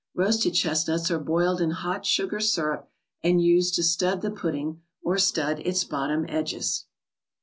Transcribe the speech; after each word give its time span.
Roasted 0.15 0.55
chestnuts 0.55 1.11
are 1.11 1.19
boiled 1.19 1.61
in 1.61 1.69
hot 1.69 2.07
sugar 2.07 2.39
syrup, 2.39 2.89
and 3.23 3.39
used 3.43 3.75
to 3.75 3.83
stud 3.83 4.23
the 4.23 4.31
pudding, 4.31 4.81
or 5.03 5.15
stud 5.19 5.59
its 5.59 5.83
bottom 5.83 6.25
edges. 6.27 6.85